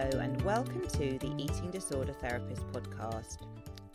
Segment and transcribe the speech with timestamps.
[0.00, 3.40] Hello, and welcome to the Eating Disorder Therapist podcast.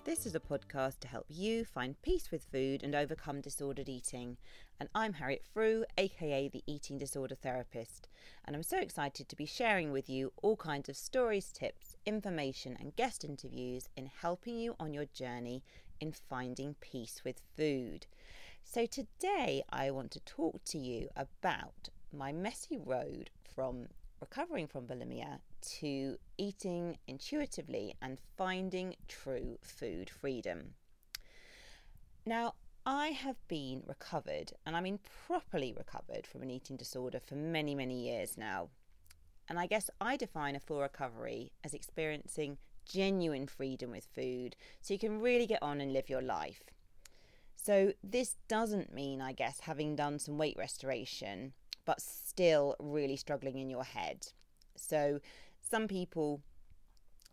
[0.04, 4.38] This is a podcast to help you find peace with food and overcome disordered eating.
[4.80, 8.08] And I'm Harriet Frew, aka the Eating Disorder Therapist.
[8.46, 12.78] And I'm so excited to be sharing with you all kinds of stories, tips, information,
[12.80, 15.64] and guest interviews in helping you on your journey
[16.00, 18.06] in finding peace with food.
[18.64, 23.88] So today I want to talk to you about my messy road from
[24.22, 25.40] recovering from bulimia
[25.80, 30.74] to eating intuitively and finding true food freedom.
[32.26, 32.54] Now,
[32.86, 37.76] I have been recovered, and I mean properly recovered from an eating disorder for many,
[37.76, 38.70] many years now.
[39.48, 44.94] And I guess I define a full recovery as experiencing genuine freedom with food so
[44.94, 46.64] you can really get on and live your life.
[47.56, 51.54] So, this doesn't mean, I guess, having done some weight restoration
[51.86, 54.28] but still really struggling in your head.
[54.76, 55.20] So
[55.76, 56.40] some people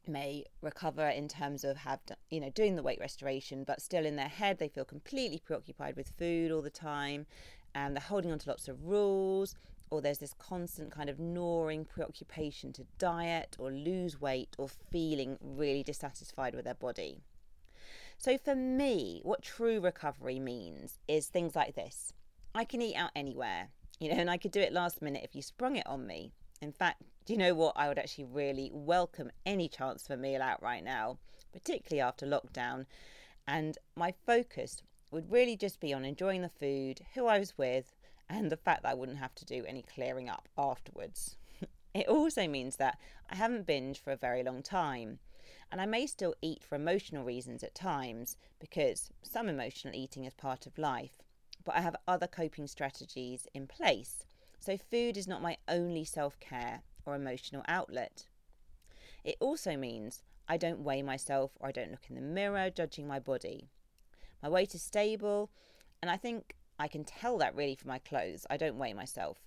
[0.04, 4.16] may recover in terms of have you know doing the weight restoration but still in
[4.16, 7.24] their head they feel completely preoccupied with food all the time
[7.72, 9.54] and they're holding on to lots of rules
[9.90, 15.38] or there's this constant kind of gnawing preoccupation to diet or lose weight or feeling
[15.40, 17.20] really dissatisfied with their body
[18.18, 22.12] so for me what true recovery means is things like this
[22.56, 23.68] i can eat out anywhere
[24.02, 26.32] you know, and I could do it last minute if you sprung it on me.
[26.62, 27.72] In fact, do you know what?
[27.74, 31.18] I would actually really welcome any chance for a meal out right now,
[31.52, 32.86] particularly after lockdown.
[33.48, 37.96] And my focus would really just be on enjoying the food, who I was with,
[38.28, 41.36] and the fact that I wouldn't have to do any clearing up afterwards.
[41.94, 42.96] it also means that
[43.28, 45.18] I haven't binged for a very long time.
[45.72, 50.34] And I may still eat for emotional reasons at times, because some emotional eating is
[50.34, 51.22] part of life
[51.64, 54.24] but I have other coping strategies in place.
[54.62, 58.26] So, food is not my only self care or emotional outlet.
[59.24, 63.06] It also means I don't weigh myself or I don't look in the mirror judging
[63.06, 63.68] my body.
[64.42, 65.50] My weight is stable,
[66.00, 68.46] and I think I can tell that really from my clothes.
[68.48, 69.38] I don't weigh myself.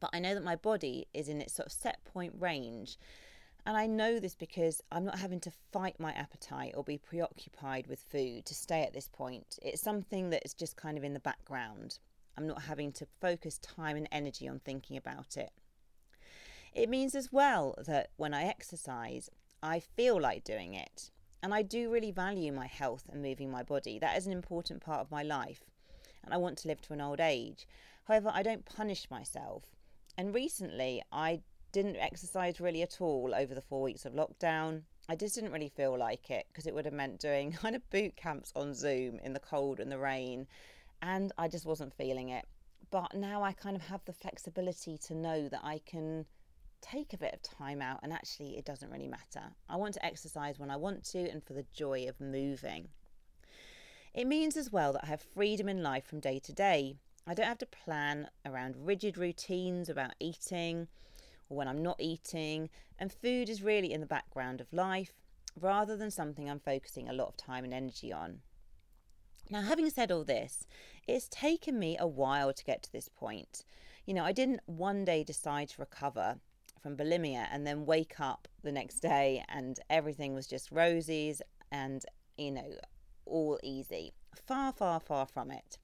[0.00, 2.98] But I know that my body is in its sort of set point range
[3.68, 7.86] and I know this because I'm not having to fight my appetite or be preoccupied
[7.86, 9.58] with food to stay at this point.
[9.60, 11.98] It's something that is just kind of in the background.
[12.38, 15.50] I'm not having to focus time and energy on thinking about it.
[16.72, 19.28] It means as well that when I exercise,
[19.60, 21.10] I feel like doing it.
[21.42, 23.98] And I do really value my health and moving my body.
[23.98, 25.64] That is an important part of my life.
[26.24, 27.66] And I want to live to an old age.
[28.04, 29.64] However, I don't punish myself.
[30.16, 31.40] And recently, I
[31.72, 34.82] didn't exercise really at all over the four weeks of lockdown.
[35.08, 37.90] I just didn't really feel like it because it would have meant doing kind of
[37.90, 40.46] boot camps on Zoom in the cold and the rain,
[41.02, 42.44] and I just wasn't feeling it.
[42.90, 46.26] But now I kind of have the flexibility to know that I can
[46.80, 49.42] take a bit of time out and actually it doesn't really matter.
[49.68, 52.88] I want to exercise when I want to and for the joy of moving.
[54.14, 56.96] It means as well that I have freedom in life from day to day.
[57.26, 60.88] I don't have to plan around rigid routines about eating
[61.48, 65.12] or when I'm not eating, and food is really in the background of life
[65.60, 68.40] rather than something I'm focusing a lot of time and energy on.
[69.50, 70.66] Now, having said all this,
[71.06, 73.64] it's taken me a while to get to this point.
[74.04, 76.36] You know, I didn't one day decide to recover
[76.82, 81.40] from bulimia and then wake up the next day and everything was just roses
[81.72, 82.04] and,
[82.36, 82.74] you know,
[83.24, 84.12] all easy.
[84.46, 85.78] Far, far, far from it.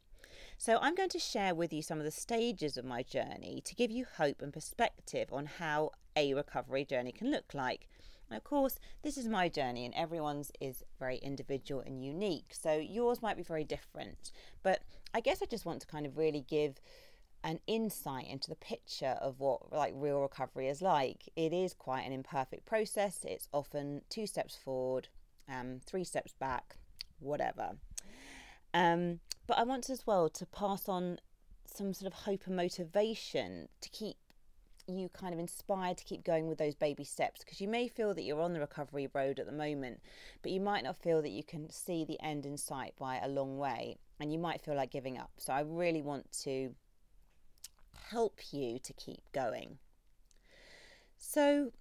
[0.59, 3.75] So, I'm going to share with you some of the stages of my journey to
[3.75, 7.89] give you hope and perspective on how a recovery journey can look like.
[8.31, 12.53] And of course, this is my journey, and everyone's is very individual and unique.
[12.53, 14.33] So, yours might be very different.
[14.63, 16.81] But I guess I just want to kind of really give
[17.45, 21.29] an insight into the picture of what like real recovery is like.
[21.37, 23.21] It is quite an imperfect process.
[23.25, 25.09] It's often two steps forward,
[25.49, 26.77] um, three steps back,
[27.21, 27.73] whatever.
[28.73, 31.19] Um, but I want as well to pass on
[31.67, 34.17] some sort of hope and motivation to keep
[34.87, 38.15] you kind of inspired to keep going with those baby steps because you may feel
[38.15, 40.01] that you're on the recovery road at the moment,
[40.43, 43.29] but you might not feel that you can see the end in sight by a
[43.29, 45.31] long way and you might feel like giving up.
[45.39, 46.75] So I really want to
[48.11, 49.79] help you to keep going.
[51.17, 51.73] So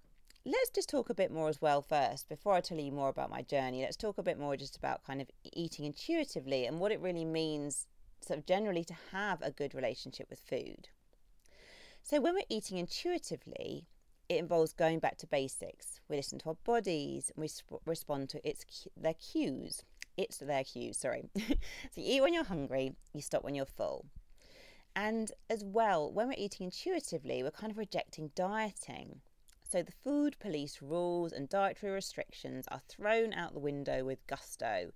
[0.44, 3.30] let's just talk a bit more as well first before I tell you more about
[3.30, 3.82] my journey.
[3.82, 7.24] Let's talk a bit more just about kind of eating intuitively and what it really
[7.24, 7.86] means,
[8.20, 10.88] sort of generally, to have a good relationship with food.
[12.06, 13.86] So, when we're eating intuitively,
[14.28, 16.02] it involves going back to basics.
[16.06, 19.84] We listen to our bodies and we sp- respond to its their cues.
[20.14, 21.30] It's their cues, sorry.
[21.34, 21.54] so,
[21.94, 24.04] you eat when you're hungry, you stop when you're full.
[24.94, 29.22] And as well, when we're eating intuitively, we're kind of rejecting dieting
[29.62, 34.92] So the food police rules and dietary restrictions are thrown out the window with gusto.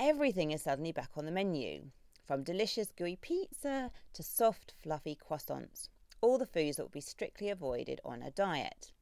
[0.00, 1.92] Everything is suddenly back on the menu,
[2.24, 5.90] from delicious gooey pizza to soft, fluffy croissants,
[6.24, 8.92] all the foods that would be strictly avoided on a diet.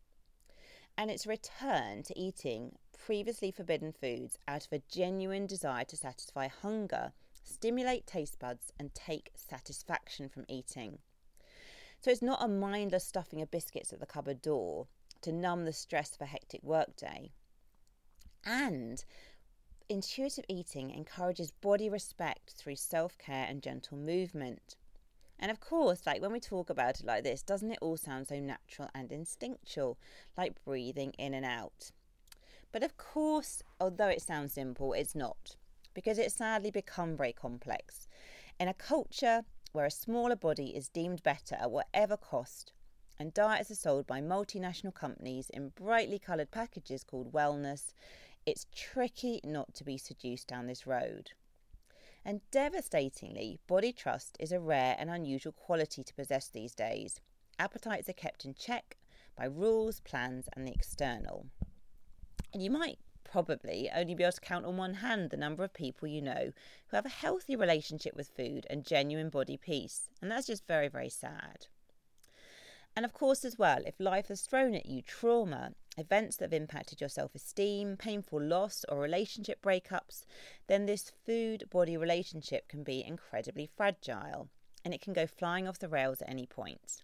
[0.98, 5.96] And it's a return to eating previously forbidden foods out of a genuine desire to
[5.96, 7.12] satisfy hunger,
[7.44, 10.98] stimulate taste buds, and take satisfaction from eating.
[12.00, 14.88] So it's not a mindless stuffing of biscuits at the cupboard door
[15.20, 17.30] to numb the stress of a hectic workday.
[18.44, 19.04] And
[19.88, 24.74] intuitive eating encourages body respect through self care and gentle movement.
[25.42, 28.28] And of course, like when we talk about it like this, doesn't it all sound
[28.28, 29.98] so natural and instinctual,
[30.38, 31.90] like breathing in and out?
[32.70, 35.56] But of course, although it sounds simple, it's not,
[35.94, 38.06] because it's sadly become very complex.
[38.60, 39.42] In a culture
[39.72, 42.72] where a smaller body is deemed better at whatever cost,
[43.18, 47.92] and diets are sold by multinational companies in brightly coloured packages called wellness,
[48.46, 51.32] it's tricky not to be seduced down this road.
[52.24, 57.20] And devastatingly, body trust is a rare and unusual quality to possess these days.
[57.58, 58.96] Appetites are kept in check
[59.36, 61.46] by rules, plans, and the external.
[62.52, 65.72] And you might probably only be able to count on one hand the number of
[65.72, 66.52] people you know
[66.88, 70.10] who have a healthy relationship with food and genuine body peace.
[70.20, 71.66] And that's just very, very sad.
[72.94, 76.60] And of course, as well, if life has thrown at you trauma, events that have
[76.60, 80.24] impacted your self esteem, painful loss, or relationship breakups,
[80.66, 84.48] then this food body relationship can be incredibly fragile
[84.84, 87.02] and it can go flying off the rails at any point.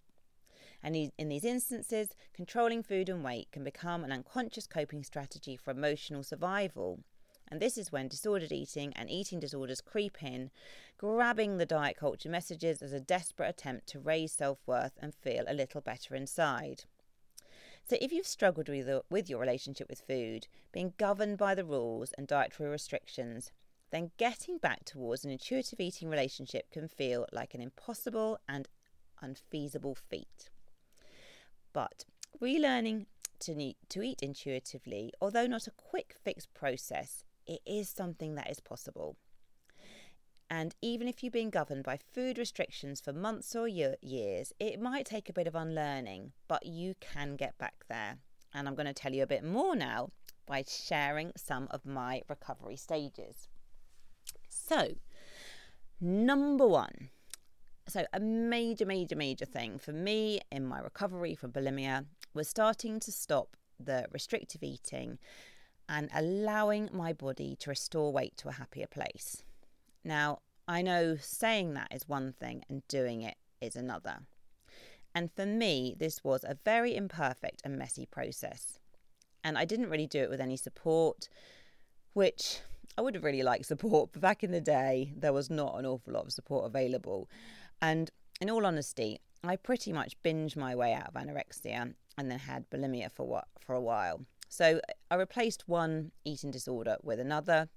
[0.83, 5.73] And in these instances, controlling food and weight can become an unconscious coping strategy for
[5.73, 7.01] emotional survival.
[7.51, 10.51] And this is when disordered eating and eating disorders creep in,
[10.97, 15.45] grabbing the diet culture messages as a desperate attempt to raise self worth and feel
[15.49, 16.85] a little better inside.
[17.89, 21.65] So, if you've struggled with, the, with your relationship with food, being governed by the
[21.65, 23.51] rules and dietary restrictions,
[23.91, 28.69] then getting back towards an intuitive eating relationship can feel like an impossible and
[29.23, 30.51] unfeasible feat.
[31.73, 32.05] But
[32.43, 33.07] relearning
[33.41, 38.61] to, to eat intuitively, although not a quick fix process, it is something that is
[38.61, 39.17] possible.
[40.51, 44.81] And even if you've been governed by food restrictions for months or year, years, it
[44.81, 48.17] might take a bit of unlearning, but you can get back there.
[48.55, 50.11] And I'm going to tell you a bit more now
[50.47, 53.49] by sharing some of my recovery stages.
[54.49, 54.95] So,
[56.01, 57.11] number one,
[57.87, 63.01] so, a major, major, major thing for me in my recovery from bulimia was starting
[63.01, 65.19] to stop the restrictive eating
[65.89, 69.43] and allowing my body to restore weight to a happier place.
[70.05, 74.21] Now, I know saying that is one thing and doing it is another.
[75.15, 78.79] And for me, this was a very imperfect and messy process.
[79.43, 81.29] And I didn't really do it with any support,
[82.13, 82.61] which
[82.97, 85.87] I would have really liked support, but back in the day, there was not an
[85.87, 87.29] awful lot of support available.
[87.81, 88.11] And
[88.41, 92.69] in all honesty, I pretty much binged my way out of anorexia and then had
[92.71, 94.27] bulimia for what for a while.
[94.49, 94.81] So
[95.11, 97.69] I replaced one eating disorder with another.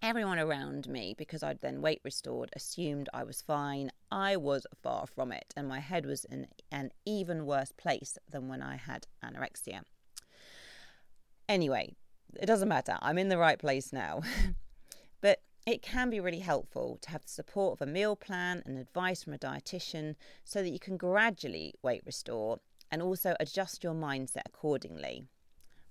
[0.00, 3.90] Everyone around me, because I'd then weight restored, assumed I was fine.
[4.12, 8.46] I was far from it, and my head was in an even worse place than
[8.46, 9.82] when I had anorexia.
[11.48, 11.96] Anyway,
[12.38, 12.96] it doesn't matter.
[13.02, 14.22] I'm in the right place now.
[15.20, 18.78] but it can be really helpful to have the support of a meal plan and
[18.78, 20.14] advice from a dietitian
[20.44, 25.24] so that you can gradually weight restore and also adjust your mindset accordingly.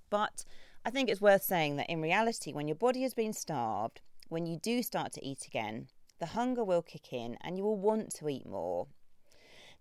[0.09, 0.45] But
[0.87, 4.45] I think it's worth saying that in reality, when your body has been starved, when
[4.45, 5.89] you do start to eat again,
[6.19, 8.87] the hunger will kick in and you will want to eat more.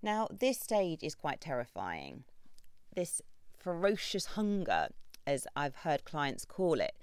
[0.03, 2.25] Now, this stage is quite terrifying.
[2.97, 3.23] This
[3.57, 4.89] ferocious hunger,
[5.29, 6.97] as I've heard clients call it,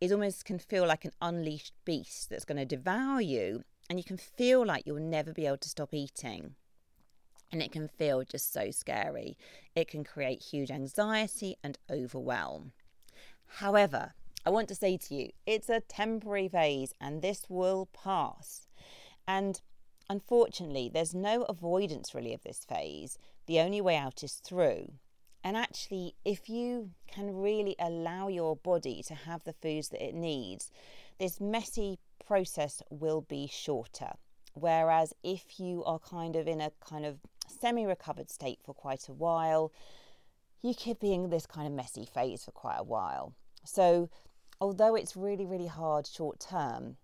[0.00, 4.04] is almost can feel like an unleashed beast that's going to devour you, and you
[4.04, 6.54] can feel like you'll never be able to stop eating.
[7.52, 9.36] And it can feel just so scary.
[9.76, 12.72] It can create huge anxiety and overwhelm.
[13.56, 14.14] However,
[14.46, 18.66] I want to say to you, it's a temporary phase and this will pass.
[19.28, 19.60] And
[20.08, 23.18] unfortunately, there's no avoidance really of this phase.
[23.46, 24.94] The only way out is through.
[25.44, 30.14] And actually, if you can really allow your body to have the foods that it
[30.14, 30.70] needs,
[31.18, 34.12] this messy process will be shorter.
[34.54, 39.08] Whereas if you are kind of in a kind of semi recovered state for quite
[39.08, 39.72] a while,
[40.62, 43.34] you could be in this kind of messy phase for quite a while.
[43.64, 44.10] So,
[44.60, 46.96] although it's really, really hard short term,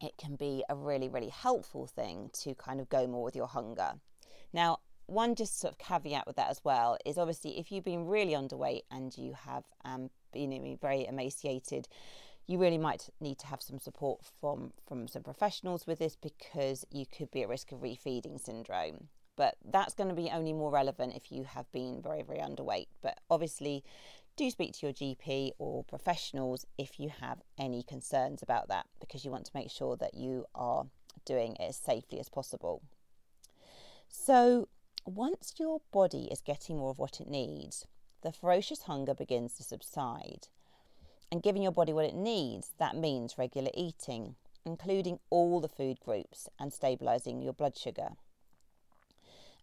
[0.00, 3.46] it can be a really, really helpful thing to kind of go more with your
[3.46, 3.94] hunger.
[4.52, 8.06] Now, one just sort of caveat with that as well is obviously if you've been
[8.06, 11.88] really underweight and you have um, been very emaciated,
[12.46, 16.84] you really might need to have some support from from some professionals with this because
[16.90, 19.08] you could be at risk of refeeding syndrome.
[19.36, 22.88] But that's going to be only more relevant if you have been very very underweight.
[23.02, 23.84] But obviously,
[24.36, 29.24] do speak to your GP or professionals if you have any concerns about that because
[29.24, 30.86] you want to make sure that you are
[31.24, 32.82] doing it as safely as possible.
[34.08, 34.68] So,
[35.06, 37.86] once your body is getting more of what it needs,
[38.22, 40.48] the ferocious hunger begins to subside.
[41.32, 44.34] And giving your body what it needs, that means regular eating,
[44.64, 48.10] including all the food groups and stabilizing your blood sugar.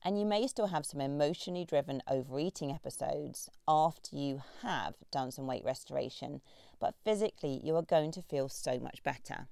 [0.07, 5.47] And you may still have some emotionally driven overeating episodes after you have done some
[5.47, 6.39] weight restoration,
[6.79, 9.47] but physically you are going to feel so much better.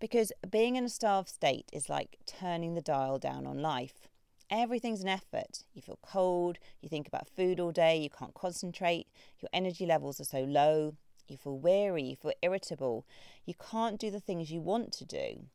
[0.00, 4.08] Because being in a starved state is like turning the dial down on life.
[4.50, 5.64] Everything's an effort.
[5.74, 9.08] You feel cold, you think about food all day, you can't concentrate,
[9.40, 10.94] your energy levels are so low,
[11.28, 13.04] you feel weary, you feel irritable,
[13.44, 15.48] you can't do the things you want to do.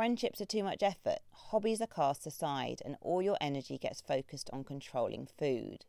[0.00, 4.48] Friendships are too much effort, hobbies are cast aside, and all your energy gets focused
[4.50, 5.84] on controlling food.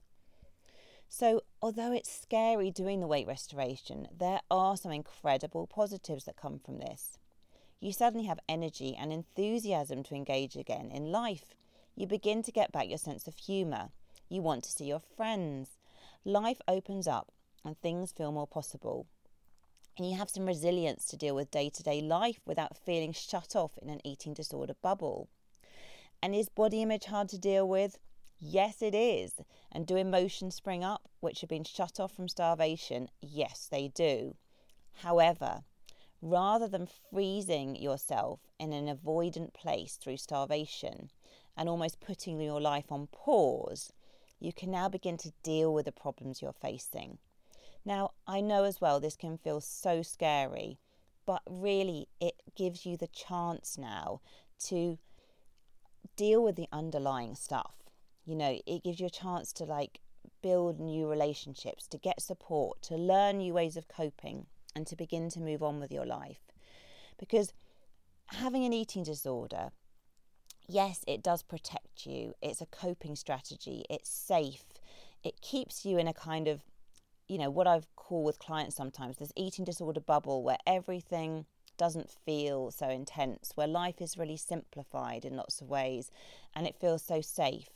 [1.08, 6.60] So, although it's scary doing the weight restoration, there are some incredible positives that come
[6.60, 7.20] from this.
[7.80, 11.56] You suddenly have energy and enthusiasm to engage again in life.
[11.96, 13.92] You begin to get back your sense of humour.
[14.28, 15.78] You want to see your friends.
[16.26, 17.32] Life opens up
[17.64, 19.08] and things feel more possible.
[19.98, 23.56] And you have some resilience to deal with day to day life without feeling shut
[23.56, 25.28] off in an eating disorder bubble.
[26.24, 27.98] And is body image hard to deal with?
[28.40, 29.34] Yes, it is.
[29.72, 33.10] And do emotions spring up, which have been shut off from starvation?
[33.22, 34.36] Yes, they do.
[35.04, 35.64] However,
[36.22, 41.10] rather than freezing yourself in an avoidant place through starvation,
[41.58, 43.92] and almost putting your life on pause,
[44.40, 47.18] you can now begin to deal with the problems you're facing.
[47.84, 50.80] Now, I know as well this can feel so scary,
[51.26, 54.22] but really it gives you the chance now
[54.66, 55.00] to
[56.16, 57.76] deal with the underlying stuff.
[58.26, 60.00] You know, it gives you a chance to like
[60.42, 64.46] build new relationships, to get support, to learn new ways of coping,
[64.76, 66.42] and to begin to move on with your life.
[67.20, 67.54] Because
[68.28, 69.72] having an eating disorder
[70.72, 72.34] yes, it does protect you.
[72.42, 73.86] It's a coping strategy.
[73.90, 74.64] It's safe.
[75.24, 76.62] It keeps you in a kind of,
[77.32, 81.46] you know, what I've called with clients sometimes this eating disorder bubble where everything
[81.78, 86.12] doesn't feel so intense, where life is really simplified in lots of ways
[86.54, 87.70] and it feels so safe.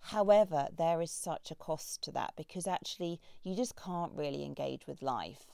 [0.00, 4.86] However, there is such a cost to that because actually you just can't really engage
[4.86, 5.46] with life.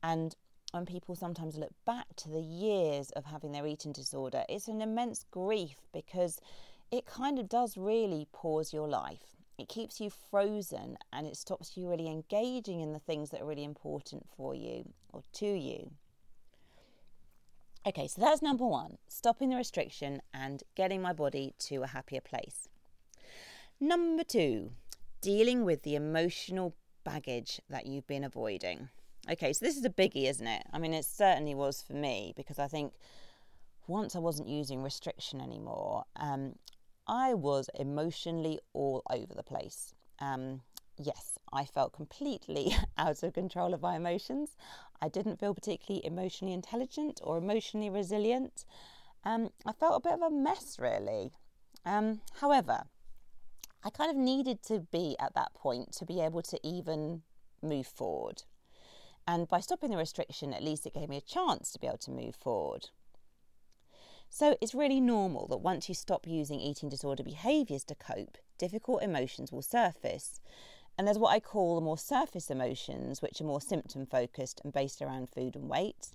[0.00, 0.36] And
[0.70, 4.80] when people sometimes look back to the years of having their eating disorder, it's an
[4.80, 6.40] immense grief because
[6.92, 9.34] it kind of does really pause your life.
[9.58, 13.46] It keeps you frozen and it stops you really engaging in the things that are
[13.46, 15.92] really important for you or to you.
[17.86, 22.20] Okay, so that's number one stopping the restriction and getting my body to a happier
[22.20, 22.68] place.
[23.78, 24.70] Number two,
[25.20, 28.88] dealing with the emotional baggage that you've been avoiding.
[29.30, 30.64] Okay, so this is a biggie, isn't it?
[30.72, 32.92] I mean, it certainly was for me because I think
[33.86, 36.54] once I wasn't using restriction anymore, um,
[37.06, 39.94] I was emotionally all over the place.
[40.18, 40.62] Um,
[40.96, 44.56] yes, I felt completely out of control of my emotions.
[45.02, 48.64] I didn't feel particularly emotionally intelligent or emotionally resilient.
[49.24, 51.32] Um, I felt a bit of a mess, really.
[51.84, 52.84] Um, however,
[53.82, 57.22] I kind of needed to be at that point to be able to even
[57.62, 58.44] move forward.
[59.26, 61.98] And by stopping the restriction, at least it gave me a chance to be able
[61.98, 62.88] to move forward.
[64.34, 69.00] So it's really normal that once you stop using eating disorder behaviours to cope, difficult
[69.00, 70.40] emotions will surface.
[70.98, 74.72] And there's what I call the more surface emotions, which are more symptom focused and
[74.72, 76.08] based around food and weight.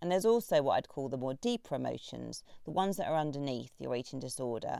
[0.00, 3.72] And there's also what I'd call the more deeper emotions, the ones that are underneath
[3.78, 4.78] your eating disorder,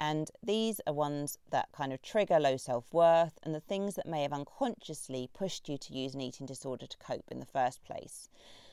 [0.00, 4.06] and these are ones that kind of trigger low self worth and the things that
[4.06, 7.82] may have unconsciously pushed you to use an eating disorder to cope in the first
[7.82, 8.28] place.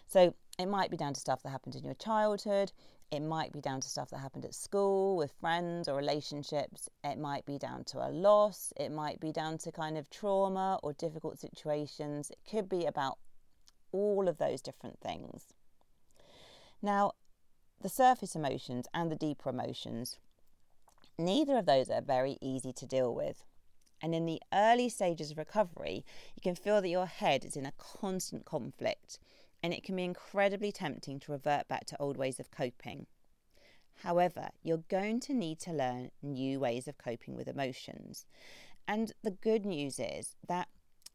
[0.05, 2.71] So it might be down to stuff that happened in your childhood.
[3.15, 6.89] It might be down to stuff that happened at school with friends or relationships.
[7.03, 8.73] It might be down to a loss.
[8.75, 12.29] It might be down to kind of trauma or difficult situations.
[12.29, 13.17] It could be about
[13.91, 15.53] all of those different things.
[16.81, 17.13] Now,
[17.81, 20.19] the surface emotions and the deeper emotions
[21.17, 23.45] Neither of those are very easy to deal with.
[24.01, 26.03] And in the early stages of recovery,
[26.35, 29.17] you can feel that your head is in a constant conflict,
[29.63, 33.07] and it can be incredibly tempting to revert back to old ways of coping.
[34.03, 38.25] However, you're going to need to learn new ways of coping with emotions.
[38.87, 40.67] And the good news is that,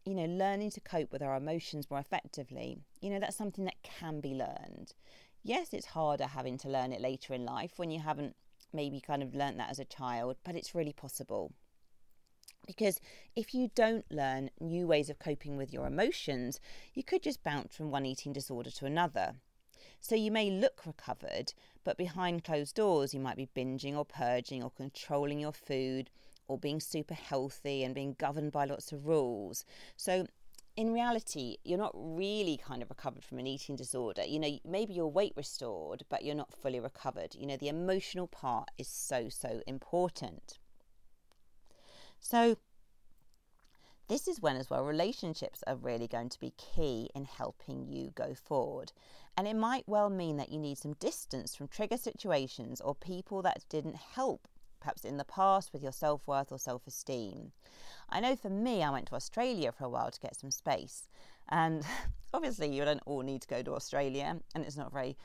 [0.05, 3.83] you know, learning to cope with our emotions more effectively, you know, that's something that
[3.83, 4.95] can be learned.
[5.43, 8.35] Yes, it's harder having to learn it later in life when you haven't
[8.73, 11.53] maybe kind of learnt that as a child, but it's really possible.
[12.67, 13.01] Because
[13.35, 16.61] if you don't learn new ways of coping with your emotions,
[16.95, 19.35] you could just bounce from one eating disorder to another.
[20.01, 21.53] So you may look recovered,
[21.85, 26.11] but behind closed doors, you might be binging or purging or controlling your food
[26.49, 29.65] or being super healthy and being governed by lots of rules.
[29.97, 30.27] So
[30.77, 34.25] in reality, you're not really kind of recovered from an eating disorder.
[34.25, 37.35] You know, maybe your weight restored, but you're not fully recovered.
[37.35, 40.60] You know, the emotional part is so, so important.
[42.21, 42.57] So,
[44.09, 48.11] this is when, as well, relationships are really going to be key in helping you
[48.15, 48.93] go forward.
[49.37, 53.41] And it might well mean that you need some distance from trigger situations or people
[53.43, 54.49] that didn't help,
[54.81, 57.53] perhaps in the past, with your self worth or self esteem.
[58.09, 61.09] I know for me, I went to Australia for a while to get some space.
[61.49, 61.87] And
[62.35, 65.17] obviously, you don't all need to go to Australia, and it's not very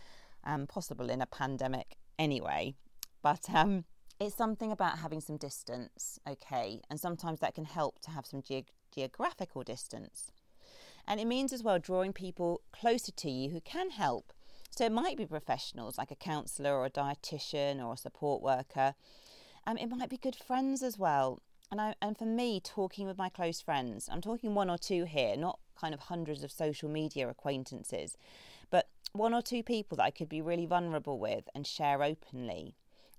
[0.44, 2.76] um, possible in a pandemic anyway.
[3.24, 3.86] But um,
[4.20, 6.82] it's something about having some distance, okay?
[6.90, 10.32] And sometimes that can help to have some ge- geographical distance.
[11.08, 14.34] And it means as well drawing people closer to you who can help.
[14.70, 18.96] So it might be professionals like a counsellor or a dietitian or a support worker.
[19.68, 21.42] Um, it might be good friends as well.
[21.72, 25.06] And, I, and for me, talking with my close friends, I'm talking one or two
[25.06, 28.18] here, not kind of hundreds of social media acquaintances,
[28.70, 32.76] but one or two people that I could be really vulnerable with and share openly.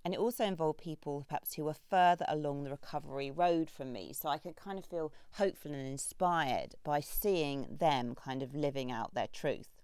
[0.07, 4.13] And it also involved people perhaps who were further along the recovery road from me.
[4.13, 8.93] So I could kind of feel hopeful and inspired by seeing them kind of living
[8.93, 9.83] out their truth.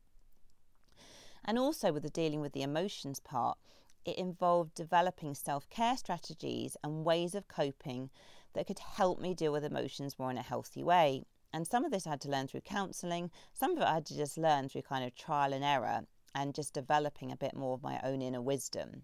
[1.44, 3.58] And also with the dealing with the emotions part,
[4.04, 8.08] it involved developing self care strategies and ways of coping
[8.52, 11.24] that could help me deal with emotions more in a healthy way.
[11.52, 14.06] And some of this I had to learn through counselling, some of it I had
[14.06, 17.74] to just learn through kind of trial and error and just developing a bit more
[17.74, 19.02] of my own inner wisdom.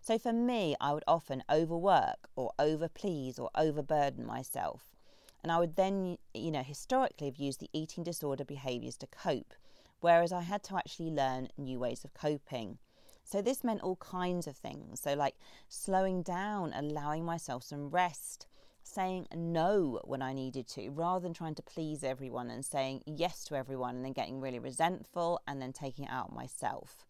[0.00, 4.96] So for me, I would often overwork or overplease or overburden myself.
[5.42, 9.54] And I would then, you know, historically have used the eating disorder behaviours to cope,
[10.00, 12.78] whereas I had to actually learn new ways of coping.
[13.24, 15.00] So this meant all kinds of things.
[15.00, 15.36] So, like
[15.68, 18.46] slowing down, allowing myself some rest,
[18.82, 23.44] saying no when I needed to, rather than trying to please everyone and saying yes
[23.44, 27.06] to everyone and then getting really resentful and then taking it out on myself.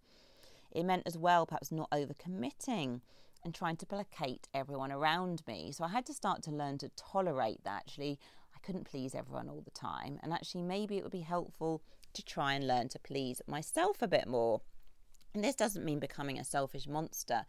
[0.72, 3.00] It meant as well perhaps not overcommitting
[3.44, 5.72] and trying to placate everyone around me.
[5.72, 8.18] So I had to start to learn to tolerate that actually
[8.61, 10.18] I couldn't please everyone all the time.
[10.22, 14.09] And actually, maybe it would be helpful to try and learn to please myself a
[14.09, 14.61] bit more.
[15.35, 17.44] And this doesn't mean becoming a selfish monster,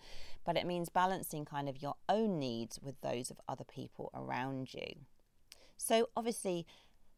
[0.46, 4.74] but it means balancing kind of your own needs with those of other people around
[4.74, 5.02] you.
[5.78, 6.68] So, obviously,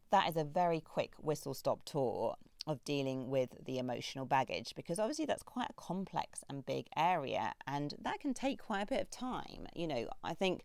[0.10, 5.00] that is a very quick whistle stop tour of dealing with the emotional baggage because
[5.00, 9.02] obviously that's quite a complex and big area and that can take quite a bit
[9.02, 9.68] of time.
[9.76, 10.64] You know, I think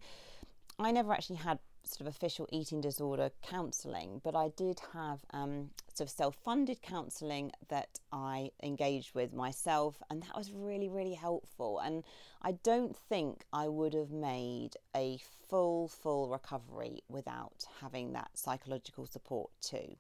[0.79, 5.71] I never actually had sort of official eating disorder counselling, but I did have um,
[5.93, 11.15] sort of self funded counselling that I engaged with myself, and that was really, really
[11.15, 11.81] helpful.
[11.81, 12.05] And
[12.43, 19.07] I don't think I would have made a full, full recovery without having that psychological
[19.07, 19.97] support too.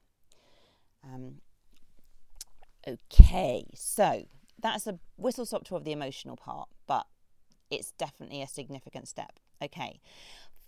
[1.04, 1.36] Um,
[2.86, 4.24] Okay, so
[4.60, 7.06] that's a whistle stop tour of the emotional part, but
[7.70, 9.38] it's definitely a significant step.
[9.62, 10.00] Okay,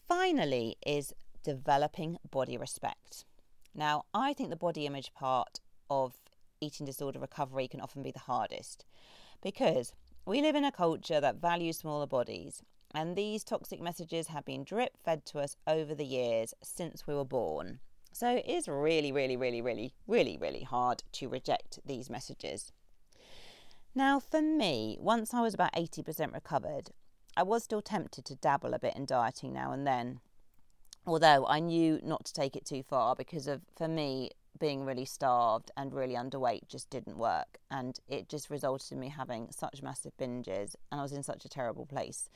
[0.08, 3.24] finally is developing body respect.
[3.74, 6.14] Now, I think the body image part of
[6.60, 8.84] eating disorder recovery can often be the hardest
[9.42, 9.92] because
[10.26, 14.64] we live in a culture that values smaller bodies, and these toxic messages have been
[14.64, 17.80] drip fed to us over the years since we were born.
[18.12, 22.72] So it is really, really, really, really, really, really hard to reject these messages.
[23.94, 26.90] Now, for me, once I was about 80% recovered,
[27.36, 30.20] I was still tempted to dabble a bit in dieting now and then.
[31.06, 35.04] Although I knew not to take it too far because of, for me, being really
[35.04, 37.58] starved and really underweight just didn't work.
[37.70, 41.44] And it just resulted in me having such massive binges and I was in such
[41.44, 42.28] a terrible place.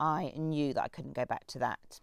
[0.00, 2.00] I knew that I couldn't go back to that.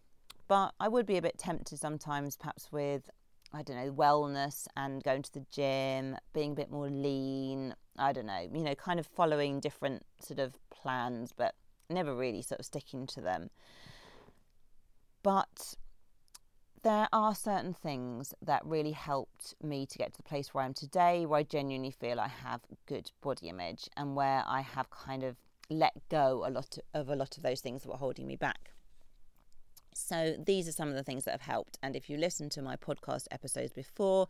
[0.53, 3.09] But I would be a bit tempted sometimes, perhaps with,
[3.51, 7.73] I don't know, wellness and going to the gym, being a bit more lean.
[7.97, 11.55] I don't know, you know, kind of following different sort of plans, but
[11.89, 13.49] never really sort of sticking to them.
[15.23, 15.73] But
[16.83, 20.67] there are certain things that really helped me to get to the place where I
[20.67, 24.91] am today, where I genuinely feel I have good body image and where I have
[24.91, 25.35] kind of
[25.71, 28.69] let go a lot of a lot of those things that were holding me back.
[29.95, 31.77] So these are some of the things that have helped.
[31.81, 34.27] And if you listen to my podcast episodes before,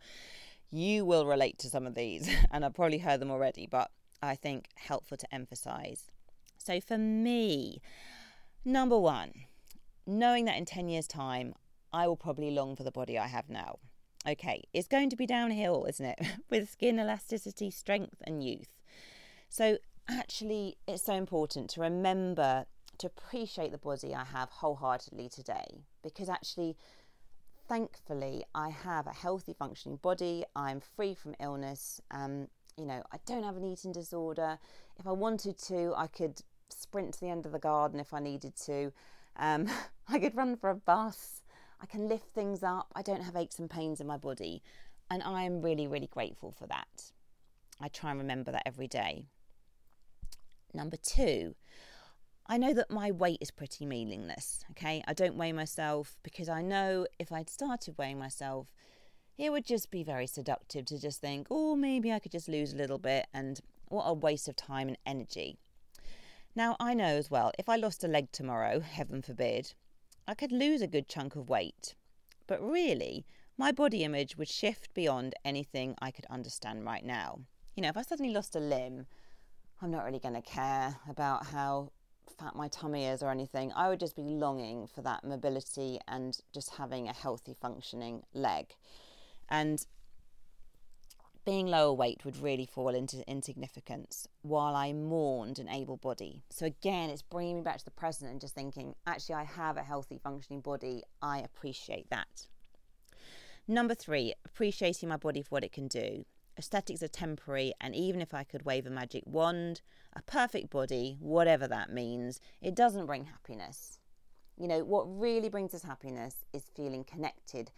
[0.70, 3.90] you will relate to some of these, and I've probably heard them already, but
[4.22, 6.10] I think helpful to emphasize.
[6.58, 7.80] So for me,
[8.64, 9.32] number one,
[10.06, 11.54] knowing that in 10 years' time,
[11.92, 13.78] I will probably long for the body I have now.
[14.26, 16.18] Okay, it's going to be downhill, isn't it?
[16.50, 18.80] With skin elasticity, strength, and youth.
[19.48, 22.64] So, actually, it's so important to remember
[22.98, 26.76] to appreciate the body I have wholeheartedly today because actually,
[27.68, 30.44] thankfully, I have a healthy, functioning body.
[30.54, 32.00] I'm free from illness.
[32.10, 34.58] Um, you know, I don't have an eating disorder.
[34.98, 38.20] If I wanted to, I could sprint to the end of the garden if I
[38.20, 38.92] needed to.
[39.36, 39.68] Um,
[40.08, 41.42] I could run for a bus.
[41.80, 42.88] I can lift things up.
[42.94, 44.62] I don't have aches and pains in my body.
[45.10, 47.12] And I am really, really grateful for that.
[47.80, 49.26] I try and remember that every day.
[50.72, 51.54] Number two,
[52.46, 54.64] I know that my weight is pretty meaningless.
[54.72, 58.68] Okay, I don't weigh myself because I know if I'd started weighing myself,
[59.38, 62.72] it would just be very seductive to just think, oh, maybe I could just lose
[62.72, 65.56] a little bit, and what a waste of time and energy.
[66.54, 69.72] Now, I know as well, if I lost a leg tomorrow, heaven forbid,
[70.28, 71.94] I could lose a good chunk of weight.
[72.46, 73.24] But really,
[73.56, 77.40] my body image would shift beyond anything I could understand right now.
[77.74, 79.06] You know, if I suddenly lost a limb,
[79.80, 81.90] I'm not really going to care about how
[82.38, 83.72] fat my tummy is or anything.
[83.74, 88.74] I would just be longing for that mobility and just having a healthy functioning leg.
[89.48, 89.84] And
[91.44, 96.42] being lower weight would really fall into insignificance while I mourned an able body.
[96.48, 99.76] So, again, it's bringing me back to the present and just thinking, actually, I have
[99.76, 101.02] a healthy, functioning body.
[101.20, 102.46] I appreciate that.
[103.68, 106.24] Number three, appreciating my body for what it can do.
[106.56, 109.80] Aesthetics are temporary, and even if I could wave a magic wand,
[110.12, 113.98] a perfect body, whatever that means, it doesn't bring happiness.
[114.56, 117.72] You know, what really brings us happiness is feeling connected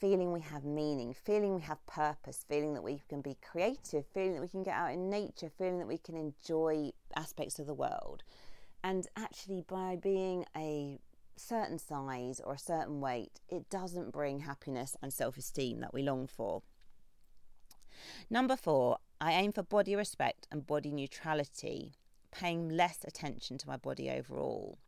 [0.00, 4.32] feeling we have meaning, feeling we have purpose, feeling that we can be creative, feeling
[4.32, 7.74] that we can get out in nature, feeling that we can enjoy aspects of the
[7.74, 8.22] world.
[8.82, 10.98] And actually, by being a
[11.36, 16.02] certain size or a certain weight, it doesn't bring happiness and self esteem that we
[16.02, 16.62] long for.
[18.28, 21.92] Number four, I aim for body respect and body neutrality,
[22.30, 24.78] paying less attention to my body overall.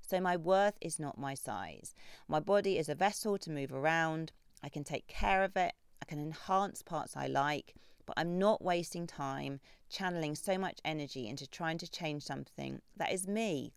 [0.00, 1.94] So, my worth is not my size.
[2.28, 6.04] My body is a vessel to move around, I can take care of it, I
[6.04, 7.74] can enhance parts I like,
[8.06, 13.12] but I'm not wasting time channeling so much energy into trying to change something that
[13.12, 13.72] is me.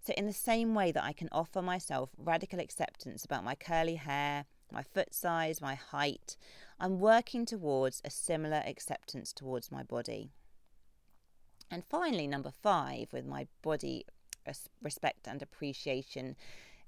[0.00, 3.96] So, in the same way that I can offer myself radical acceptance about my curly
[3.96, 6.36] hair, my foot size, my height,
[6.78, 10.30] I'm working towards a similar acceptance towards my body.
[11.70, 14.04] And finally, number five, with my body
[14.82, 16.36] respect and appreciation,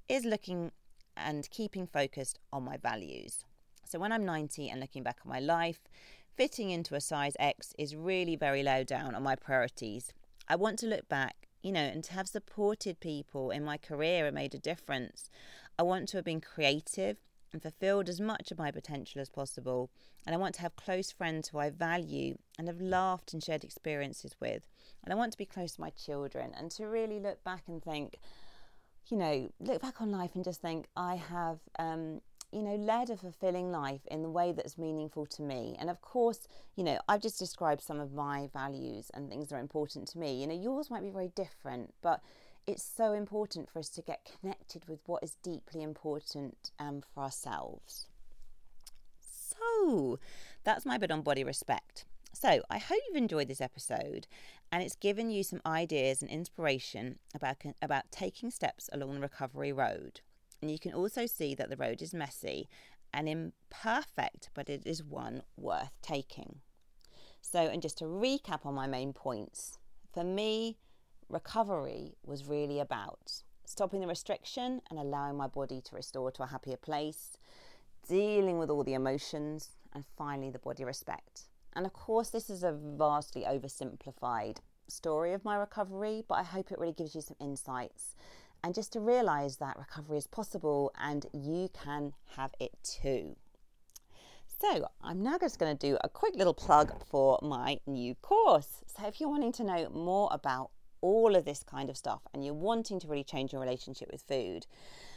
[0.08, 0.70] is looking
[1.16, 3.44] and keeping focused on my values.
[3.84, 5.88] So when I'm 90 and looking back on my life,
[6.36, 10.12] fitting into a size X is really very low down on my priorities.
[10.46, 14.26] I want to look back, you know, and to have supported people in my career
[14.26, 15.30] and made a difference.
[15.78, 17.16] I want to have been creative
[17.52, 19.90] and fulfilled as much of my potential as possible.
[20.26, 23.64] And I want to have close friends who I value and have laughed and shared
[23.64, 24.66] experiences with.
[25.04, 27.82] And I want to be close to my children and to really look back and
[27.82, 28.18] think,
[29.08, 32.20] you know, look back on life and just think, I have, um,
[32.52, 35.76] you know, led a fulfilling life in the way that's meaningful to me.
[35.78, 39.56] And of course, you know, I've just described some of my values and things that
[39.56, 40.40] are important to me.
[40.40, 42.20] You know, yours might be very different, but
[42.68, 47.22] it's so important for us to get connected with what is deeply important um, for
[47.22, 48.08] ourselves.
[49.18, 50.18] So
[50.64, 52.04] that's my bit on body respect.
[52.34, 54.26] So, I hope you've enjoyed this episode
[54.70, 59.72] and it's given you some ideas and inspiration about, about taking steps along the recovery
[59.72, 60.20] road.
[60.60, 62.68] And you can also see that the road is messy
[63.14, 66.60] and imperfect, but it is one worth taking.
[67.40, 69.78] So, and just to recap on my main points,
[70.12, 70.76] for me,
[71.28, 76.46] recovery was really about stopping the restriction and allowing my body to restore to a
[76.46, 77.36] happier place,
[78.08, 81.42] dealing with all the emotions, and finally, the body respect.
[81.74, 86.72] And of course, this is a vastly oversimplified story of my recovery, but I hope
[86.72, 88.14] it really gives you some insights
[88.62, 93.36] and just to realize that recovery is possible and you can have it too.
[94.60, 98.82] So, I'm now just going to do a quick little plug for my new course.
[98.86, 102.44] So, if you're wanting to know more about all of this kind of stuff and
[102.44, 104.66] you're wanting to really change your relationship with food,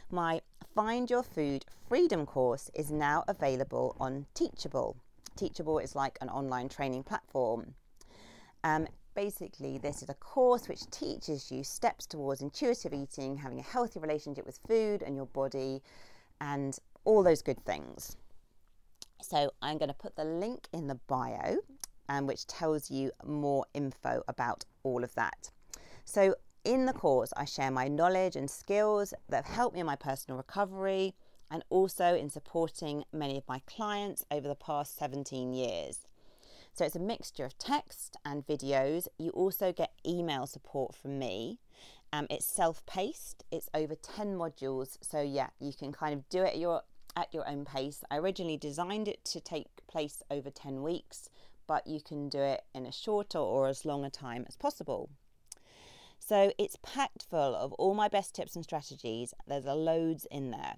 [0.10, 0.41] my
[0.76, 4.96] Find Your Food Freedom course is now available on Teachable.
[5.36, 7.74] Teachable is like an online training platform.
[8.63, 13.63] Um, basically, this is a course which teaches you steps towards intuitive eating, having a
[13.63, 15.82] healthy relationship with food and your body,
[16.39, 18.15] and all those good things.
[19.22, 21.58] So, I'm going to put the link in the bio,
[22.10, 25.52] um, which tells you more info about all of that.
[26.13, 29.86] So, in the course, I share my knowledge and skills that have helped me in
[29.86, 31.15] my personal recovery
[31.50, 36.00] and also in supporting many of my clients over the past 17 years.
[36.74, 39.08] So it's a mixture of text and videos.
[39.17, 41.60] You also get email support from me.
[42.12, 43.45] Um, it's self-paced.
[43.50, 44.97] It's over 10 modules.
[45.00, 46.82] So yeah, you can kind of do it at your
[47.15, 48.04] at your own pace.
[48.12, 51.30] I originally designed it to take place over 10 weeks,
[51.67, 55.10] but you can do it in a shorter or as long a time as possible.
[56.32, 59.34] So it's packed full of all my best tips and strategies.
[59.48, 60.76] There's a loads in there.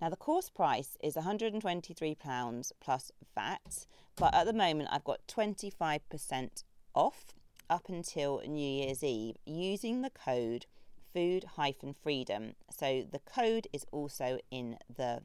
[0.00, 6.64] Now the course price is £123 plus VAT, but at the moment I've got 25%
[6.96, 7.26] off
[7.70, 10.66] up until New Year's Eve using the code
[11.14, 12.54] food hyphen freedom.
[12.68, 15.22] So the code is also in the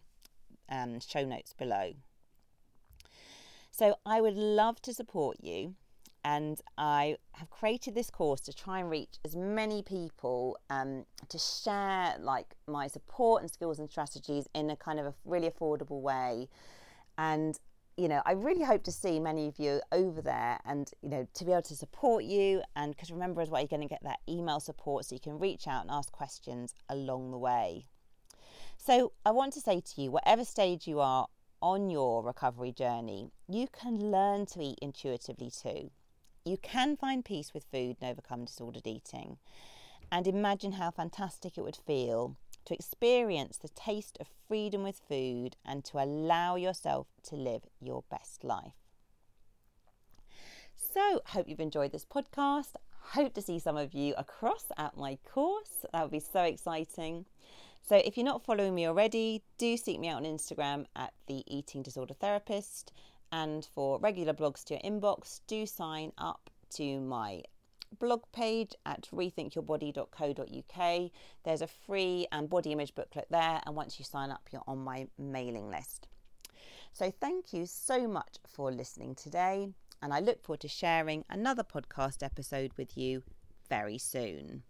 [0.69, 1.93] um, show notes below.
[3.71, 5.73] So I would love to support you
[6.23, 11.37] and I have created this course to try and reach as many people um, to
[11.37, 16.01] share like my support and skills and strategies in a kind of a really affordable
[16.01, 16.49] way.
[17.17, 17.57] And
[17.97, 21.27] you know, I really hope to see many of you over there and, you know,
[21.33, 22.61] to be able to support you.
[22.75, 25.39] And because remember as well, you're going to get that email support so you can
[25.39, 27.85] reach out and ask questions along the way.
[28.77, 31.27] So I want to say to you, whatever stage you are
[31.59, 35.89] on your recovery journey, you can learn to eat intuitively too.
[36.47, 39.37] You can find peace with food and overcome disordered eating.
[40.09, 45.57] And imagine how fantastic it would feel to experience the taste of freedom with food
[45.65, 48.75] and to allow yourself to live your best life.
[50.75, 52.75] So, hope you've enjoyed this podcast.
[53.11, 55.85] Hope to see some of you across at my course.
[55.91, 57.25] That would be so exciting.
[57.85, 61.43] So, if you're not following me already, do seek me out on Instagram at the
[61.45, 62.93] Eating Disorder Therapist.
[63.31, 67.43] And for regular blogs to your inbox, do sign up to my
[67.99, 71.11] blog page at rethinkyourbody.co.uk.
[71.43, 74.79] There's a free and body image booklet there, and once you sign up, you're on
[74.79, 76.07] my mailing list.
[76.93, 79.69] So, thank you so much for listening today,
[80.01, 83.23] and I look forward to sharing another podcast episode with you
[83.69, 84.63] very soon.